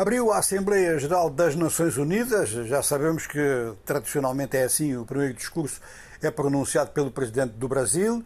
Abriu 0.00 0.32
a 0.32 0.38
Assembleia 0.38 0.98
Geral 0.98 1.28
das 1.28 1.54
Nações 1.54 1.98
Unidas. 1.98 2.48
Já 2.48 2.82
sabemos 2.82 3.26
que 3.26 3.38
tradicionalmente 3.84 4.56
é 4.56 4.62
assim: 4.62 4.96
o 4.96 5.04
primeiro 5.04 5.34
discurso 5.34 5.78
é 6.22 6.30
pronunciado 6.30 6.90
pelo 6.92 7.10
presidente 7.10 7.52
do 7.52 7.68
Brasil. 7.68 8.24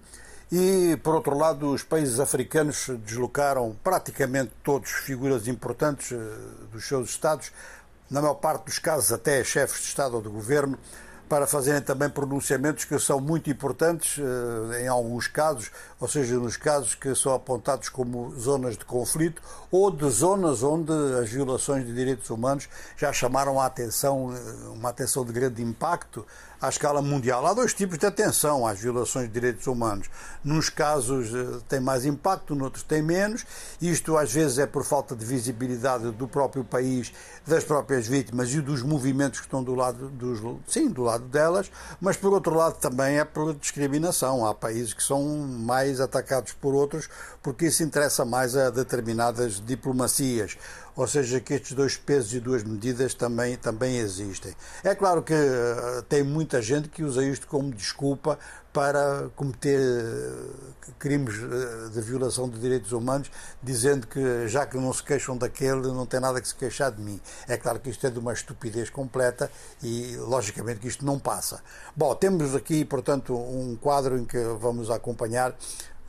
E, 0.53 0.97
por 1.03 1.17
outro 1.17 1.37
lado, 1.37 1.73
os 1.73 1.83
países 1.83 2.21
africanos 2.21 2.89
deslocaram 3.05 3.75
praticamente 3.83 4.53
todos 4.63 4.89
figuras 4.89 5.49
importantes 5.49 6.13
eh, 6.13 6.17
dos 6.71 6.87
seus 6.87 7.11
Estados, 7.11 7.51
na 8.09 8.23
maior 8.23 8.35
parte 8.35 8.67
dos 8.67 8.79
casos 8.79 9.11
até 9.11 9.43
chefes 9.43 9.81
de 9.81 9.89
Estado 9.89 10.15
ou 10.15 10.23
de 10.23 10.29
governo, 10.29 10.79
para 11.29 11.47
fazerem 11.47 11.81
também 11.81 12.09
pronunciamentos 12.09 12.85
que 12.85 12.99
são 12.99 13.21
muito 13.21 13.51
importantes 13.51 14.19
eh, 14.19 14.83
em 14.83 14.89
alguns 14.89 15.27
casos, 15.27 15.71
ou 15.99 16.07
seja, 16.07 16.37
nos 16.37 16.57
casos 16.57 16.95
que 16.95 17.15
são 17.15 17.35
apontados 17.35 17.89
como 17.89 18.35
zonas 18.39 18.77
de 18.77 18.85
conflito 18.85 19.43
ou 19.71 19.91
de 19.91 20.09
zonas 20.11 20.63
onde 20.63 20.93
as 21.21 21.31
violações 21.31 21.87
de 21.87 21.95
direitos 21.95 22.31
humanos 22.31 22.69
já 22.97 23.13
chamaram 23.13 23.61
a 23.61 23.67
atenção, 23.67 24.35
eh, 24.35 24.69
uma 24.69 24.91
atenção 24.91 25.25
de 25.25 25.33
grande 25.33 25.63
impacto 25.63 26.27
à 26.61 26.69
escala 26.69 27.03
mundial. 27.03 27.47
Há 27.47 27.53
dois 27.53 27.75
tipos 27.75 27.99
de 27.99 28.07
atenção 28.07 28.67
às 28.67 28.81
violações 28.81 29.27
de 29.27 29.33
direitos 29.33 29.67
humanos. 29.67 30.09
Nos 30.43 30.69
casos 30.69 31.35
eh, 31.35 31.61
tem 31.69 31.81
mais 31.81 32.05
impacto, 32.05 32.55
noutros 32.55 32.83
tem 32.83 33.03
menos. 33.03 33.45
Isto 33.81 34.17
às 34.17 34.33
vezes 34.33 34.59
é 34.59 34.67
por 34.67 34.85
falta 34.85 35.15
de 35.15 35.25
visibilidade 35.25 36.11
do 36.13 36.27
próprio 36.27 36.65
país, 36.65 37.13
das 37.47 37.65
próprias 37.65 38.07
vítimas 38.07 38.53
e 38.53 38.61
dos 38.61 38.83
movimentos 38.83 39.41
que 39.41 39.47
estão 39.47 39.63
do 39.63 39.75
lado 39.75 40.09
dos, 40.09 40.41
sim, 40.67 40.89
do 40.89 41.03
lado 41.03 41.24
delas, 41.25 41.71
mas 42.01 42.17
por 42.17 42.33
outro 42.33 42.55
lado 42.55 42.77
também 42.79 43.19
é 43.19 43.25
por 43.25 43.55
discriminação. 43.55 44.47
Há 44.47 44.55
países 44.55 44.93
que 44.95 45.03
são 45.03 45.23
mais 45.25 46.01
atacados 46.01 46.53
por 46.53 46.75
outros 46.75 47.09
porque 47.43 47.67
isso 47.67 47.83
interessa 47.83 48.25
mais 48.25 48.57
a 48.57 48.71
determinadas 48.71 49.61
diplomacias 49.65 50.57
ou 50.97 51.07
seja, 51.07 51.41
que 51.41 51.55
estes 51.55 51.73
dois 51.73 51.97
pesos 51.97 52.33
e 52.35 52.41
duas 52.41 52.63
medidas 52.63 53.15
também, 53.15 53.57
também 53.57 53.99
existem. 53.99 54.55
É 54.83 54.95
claro 54.95 55.23
que 55.23 55.35
uh, 55.35 56.03
tem 56.09 56.23
muita 56.23 56.63
gente 56.63 56.89
que 56.89 57.03
usa 57.03 57.25
isto 57.25 57.47
como 57.47 57.73
desculpa 57.73 58.39
para 58.73 59.29
cometer 59.37 59.79
uh, 59.79 60.93
crimes 60.99 61.37
uh, 61.37 61.91
de 61.91 62.01
violação 62.01 62.49
de 62.49 62.59
direitos 62.59 62.93
humanos, 62.93 63.31
dizendo 63.63 64.07
que 64.07 64.47
já 64.47 64.67
que 64.67 64.77
não 64.77 64.93
se 64.93 65.03
queixam 65.03 65.37
daquele, 65.37 65.89
não 65.89 66.07
tem 66.07 66.21
nada 66.21 66.41
que 66.41 66.47
se 66.47 66.55
queixar 66.55 66.93
de 66.93 67.03
mim. 67.03 67.21
É 67.49 67.57
claro 67.57 67.81
que 67.81 67.91
isto 67.91 68.07
é 68.07 68.11
de 68.11 68.19
uma 68.19 68.33
estupidez 68.33 68.89
completa 68.89 69.51
e, 69.83 70.17
logicamente, 70.17 70.81
que 70.81 70.89
isto 70.89 71.05
não 71.05 71.19
passa. 71.19 71.61
Bom, 71.97 72.15
temos 72.15 72.55
aqui, 72.55 72.85
portanto, 72.85 73.35
um 73.37 73.77
quadro 73.77 74.17
em 74.17 74.25
que 74.25 74.39
vamos 74.61 74.91
acompanhar 74.91 75.57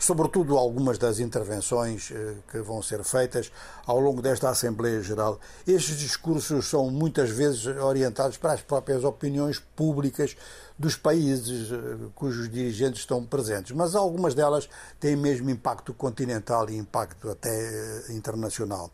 sobretudo 0.05 0.55
algumas 0.55 0.99
das 0.99 1.17
intervenções 1.17 2.11
eh, 2.11 2.35
que 2.51 2.59
vão 2.59 2.79
ser 2.79 3.03
feitas 3.03 3.51
ao 3.87 3.99
longo 3.99 4.21
desta 4.21 4.49
Assembleia 4.49 5.01
Geral. 5.01 5.39
Estes 5.65 5.97
discursos 5.97 6.69
são 6.69 6.91
muitas 6.91 7.31
vezes 7.31 7.65
orientados 7.65 8.37
para 8.37 8.53
as 8.53 8.61
próprias 8.61 9.03
opiniões 9.03 9.57
públicas 9.75 10.37
dos 10.77 10.95
países 10.95 11.71
eh, 11.71 11.77
cujos 12.13 12.49
dirigentes 12.49 13.01
estão 13.01 13.25
presentes, 13.25 13.71
mas 13.71 13.95
algumas 13.95 14.33
delas 14.33 14.67
têm 14.99 15.15
mesmo 15.15 15.49
impacto 15.49 15.93
continental 15.93 16.69
e 16.69 16.75
impacto 16.75 17.29
até 17.29 17.49
eh, 17.49 18.13
internacional. 18.13 18.91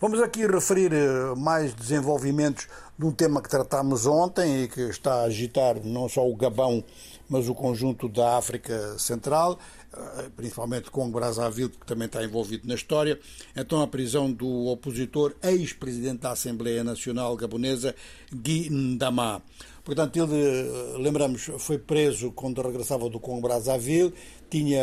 Vamos 0.00 0.20
aqui 0.20 0.46
referir 0.46 0.92
mais 1.36 1.74
desenvolvimentos 1.74 2.68
de 2.96 3.04
um 3.04 3.12
tema 3.12 3.42
que 3.42 3.48
tratámos 3.48 4.06
ontem 4.06 4.62
e 4.62 4.68
que 4.68 4.82
está 4.82 5.22
a 5.22 5.24
agitar 5.24 5.76
não 5.84 6.08
só 6.08 6.28
o 6.28 6.36
Gabão, 6.36 6.84
mas 7.28 7.48
o 7.48 7.54
conjunto 7.54 8.08
da 8.08 8.36
África 8.36 8.96
Central, 8.98 9.58
eh, 9.92 10.30
principalmente 10.36 10.90
com 10.90 11.10
Brazzaville, 11.10 11.70
que 11.70 11.86
também 11.86 12.06
está 12.06 12.22
envolvido 12.22 12.68
na 12.68 12.74
história. 12.74 13.18
Então, 13.56 13.80
a 13.82 13.86
prisão 13.86 14.30
do 14.30 14.66
opositor, 14.66 15.34
ex-presidente 15.42 16.20
da 16.20 16.32
Assembleia 16.32 16.84
Nacional 16.84 17.36
Gabonesa, 17.36 17.94
Guy 18.32 18.70
Ndama. 18.70 19.42
Portanto, 19.84 20.16
ele, 20.16 20.34
eh, 20.34 20.96
lembramos, 20.96 21.50
foi 21.58 21.78
preso 21.78 22.32
quando 22.32 22.62
regressava 22.62 23.08
do 23.10 23.20
Congo 23.20 23.42
Brazzaville, 23.42 24.14
tinha 24.48 24.82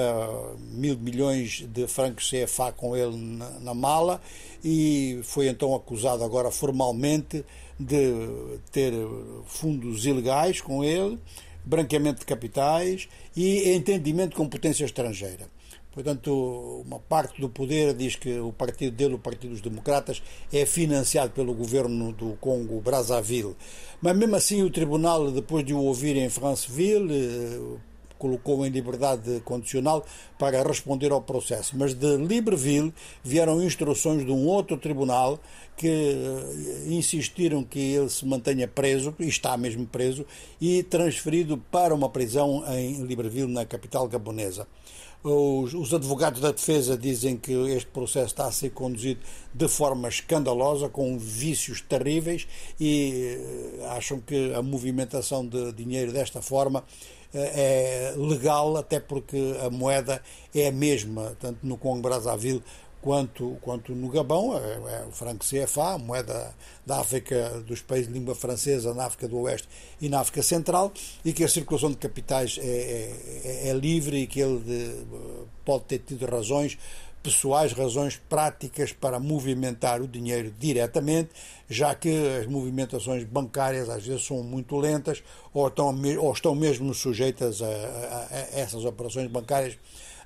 mil 0.60 0.98
milhões 0.98 1.66
de 1.68 1.88
francos 1.88 2.30
CFA 2.30 2.72
com 2.72 2.96
ele 2.96 3.18
na, 3.18 3.50
na 3.62 3.74
mala 3.74 4.22
e 4.64 5.20
foi 5.24 5.48
então 5.48 5.74
acusado 5.74 6.24
agora 6.24 6.52
formalmente 6.52 7.44
de 7.80 8.14
ter 8.72 8.94
fundos 9.48 10.06
ilegais 10.06 10.62
com 10.62 10.84
ele 10.84 11.18
branqueamento 11.64 12.20
de 12.20 12.26
capitais 12.26 13.08
e 13.36 13.72
entendimento 13.74 14.36
com 14.36 14.48
potência 14.48 14.86
estrangeira. 14.86 15.48
Portanto, 15.94 16.84
uma 16.86 17.00
parte 17.00 17.42
do 17.42 17.50
poder 17.50 17.94
diz 17.94 18.16
que 18.16 18.40
o 18.40 18.54
partido 18.54 18.96
dele, 18.96 19.16
o 19.16 19.20
Partido 19.20 19.52
dos 19.52 19.62
Democratas, 19.62 20.24
é 20.52 20.66
financiado 20.66 21.32
pelo 21.32 21.54
governo 21.54 22.14
do 22.14 22.38
Congo 22.40 22.80
Brazzaville. 22.80 23.56
Mas 24.02 24.16
mesmo 24.16 24.36
assim, 24.36 24.64
o 24.64 24.70
tribunal, 24.70 25.30
depois 25.32 25.66
de 25.66 25.74
o 25.74 25.80
ouvir 25.80 26.16
em 26.16 26.30
Franceville, 26.30 27.12
eh, 27.14 27.80
colocou 28.18 28.64
em 28.66 28.70
liberdade 28.70 29.42
condicional 29.44 30.06
para 30.38 30.64
responder 30.64 31.12
ao 31.12 31.24
processo. 31.24 31.76
Mas 31.76 31.96
de 31.96 32.18
Libreville 32.18 32.94
vieram 33.24 33.62
instruções 33.62 34.24
de 34.24 34.32
um 34.32 34.46
outro 34.48 34.78
tribunal 34.78 35.40
que 35.76 35.88
eh, 35.88 36.86
insistiram 36.88 37.64
que 37.64 37.80
ele 37.80 38.10
se 38.10 38.26
mantenha 38.26 38.68
preso, 38.68 39.14
e 39.20 39.28
está 39.28 39.58
mesmo 39.58 39.86
preso, 39.88 40.26
e 40.62 40.84
transferido 40.84 41.58
para 41.58 41.94
uma 41.94 42.10
prisão 42.10 42.64
em 42.74 43.04
Libreville, 43.04 43.52
na 43.52 43.66
capital 43.66 44.08
gabonesa. 44.08 44.66
Os, 45.24 45.76
os, 45.76 45.94
advogados 45.94 46.42
da 46.42 46.52
defesa 46.52 46.98
dizem 46.98 47.38
que 47.38 47.52
este 47.70 47.90
processo 47.92 48.28
está 48.28 48.48
a 48.48 48.52
ser 48.52 48.72
conduzido 48.72 49.20
de 49.54 49.68
forma 49.68 50.10
escandalosa, 50.10 50.90
com 50.90 51.16
vícios 51.20 51.80
terríveis, 51.80 52.48
e 52.80 53.38
eh, 53.38 53.86
acham 53.90 54.20
que 54.20 54.52
a 54.56 54.64
movimentação 54.64 55.46
de 55.46 55.74
dinheiro 55.74 56.12
desta 56.12 56.42
forma 56.42 56.84
eh, 57.34 58.14
é 58.14 58.18
legal, 58.18 58.76
até 58.78 59.00
porque 59.00 59.56
a 59.64 59.70
moeda 59.70 60.24
é 60.56 60.70
a 60.70 60.72
mesma, 60.72 61.38
tanto 61.40 61.60
no 61.62 61.78
Congo 61.78 62.02
Brazzaville 62.02 62.64
quanto, 63.02 63.58
quanto 63.62 63.94
no 63.94 64.08
Gabão, 64.10 64.56
é, 64.58 65.02
é 65.02 65.06
o 65.08 65.12
franco 65.12 65.44
CFA, 65.44 65.98
moeda 65.98 66.54
da 66.86 67.00
África, 67.00 67.62
dos 67.66 67.82
países 67.82 68.08
de 68.08 68.14
língua 68.14 68.36
francesa, 68.36 68.94
na 68.94 69.06
África 69.06 69.28
do 69.28 69.40
Oeste 69.40 69.68
e 70.00 70.08
na 70.08 70.20
África 70.20 70.44
Central, 70.44 70.92
e 71.26 71.34
que 71.34 71.44
a 71.44 71.48
circulação 71.48 71.90
de 71.90 71.98
capitais 71.98 72.60
é, 72.62 72.66
é, 73.44 73.70
é 73.70 73.74
livre 73.74 74.18
e 74.18 74.28
que 74.28 74.40
ele 74.40 74.60
de, 74.60 75.06
pode 75.66 75.86
ter 75.86 76.00
tido 76.00 76.26
razões 76.26 76.78
pessoais, 77.22 77.72
razões 77.74 78.20
práticas 78.30 78.92
para 78.92 79.20
movimentar 79.20 80.02
o 80.02 80.08
dinheiro 80.08 80.54
diretamente, 80.58 81.30
já 81.70 81.94
que 81.94 82.10
as 82.40 82.48
movimentações 82.48 83.24
bancárias 83.24 83.90
às 83.90 84.06
vezes 84.06 84.26
são 84.26 84.44
muito 84.44 84.76
lentas 84.78 85.24
ou 85.54 85.68
estão, 85.68 85.96
ou 86.20 86.34
estão 86.34 86.56
mesmo 86.56 86.94
sujeitas 86.94 87.62
a, 87.62 87.68
a, 87.68 88.28
a 88.32 88.60
essas 88.60 88.86
operações 88.86 89.30
bancárias 89.30 89.78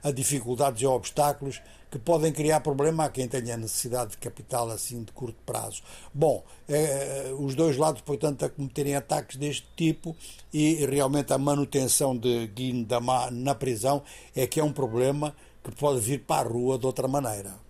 a 0.04 0.12
dificuldades 0.12 0.82
e 0.82 0.86
obstáculos 0.86 1.62
que 1.90 2.00
podem 2.00 2.34
criar 2.34 2.60
problema 2.60 3.06
a 3.06 3.10
quem 3.10 3.28
tenha 3.28 3.56
necessidade 3.56 4.12
de 4.12 4.18
capital 4.18 4.70
assim 4.70 5.04
de 5.04 5.12
curto 5.14 5.38
prazo. 5.46 5.82
Bom, 6.14 6.44
eh, 6.68 7.34
os 7.40 7.56
dois 7.56 7.78
lados, 7.78 8.02
portanto, 8.02 8.44
a 8.44 8.50
cometerem 8.50 8.96
ataques 8.96 9.38
deste 9.38 9.66
tipo 9.78 10.16
e 10.54 10.86
realmente 10.86 11.32
a 11.32 11.38
manutenção 11.38 12.18
de 12.18 12.48
Guindamá 12.48 13.32
na 13.32 13.56
prisão 13.56 14.04
é 14.36 14.46
que 14.46 14.60
é 14.60 14.64
um 14.64 14.74
problema 14.74 15.34
que 15.64 15.72
pode 15.72 16.02
vir 16.02 16.26
para 16.26 16.48
a 16.48 16.52
rua 16.52 16.78
de 16.78 16.86
outra 16.86 17.08
maneira. 17.08 17.56